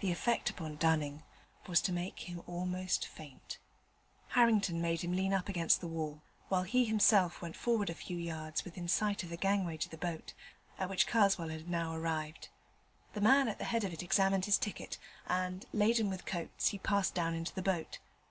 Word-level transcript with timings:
The 0.00 0.10
effect 0.10 0.48
upon 0.48 0.76
Dunning 0.76 1.22
was 1.66 1.82
to 1.82 1.92
make 1.92 2.20
him 2.20 2.40
almost 2.46 3.06
faint. 3.06 3.58
Harrington 4.28 4.80
made 4.80 5.02
him 5.02 5.12
lean 5.12 5.34
up 5.34 5.50
against 5.50 5.82
the 5.82 5.86
wall, 5.86 6.22
while 6.48 6.62
he 6.62 6.86
himself 6.86 7.42
went 7.42 7.54
forward 7.56 7.90
a 7.90 7.94
few 7.94 8.16
yards 8.16 8.64
within 8.64 8.88
sight 8.88 9.22
of 9.22 9.28
the 9.28 9.36
gangway 9.36 9.76
to 9.76 9.88
the 9.90 9.98
boat, 9.98 10.32
at 10.78 10.88
which 10.88 11.06
Karswell 11.06 11.50
had 11.50 11.68
now 11.68 11.94
arrived. 11.94 12.48
The 13.12 13.20
man 13.20 13.48
at 13.48 13.58
the 13.58 13.64
head 13.64 13.84
of 13.84 13.92
it 13.92 14.02
examined 14.02 14.46
his 14.46 14.56
ticket, 14.56 14.96
and, 15.26 15.66
laden 15.74 16.08
with 16.08 16.24
coats, 16.24 16.68
he 16.68 16.78
passed 16.78 17.12
down 17.14 17.34
into 17.34 17.52
the 17.54 17.60
boat. 17.60 17.98